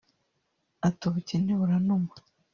[0.87, 2.11] Ati “ubukene buranuma